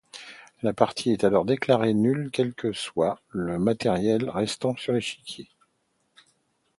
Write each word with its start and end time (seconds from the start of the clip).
La 0.63 0.73
partie 0.73 1.11
est 1.11 1.23
alors 1.23 1.45
déclarée 1.45 1.93
nulle 1.93 2.31
quel 2.33 2.55
que 2.55 2.73
soit 2.73 3.21
le 3.29 3.59
matériel 3.59 4.31
restant 4.31 4.75
sur 4.75 4.93
l'échiquier. 4.93 5.47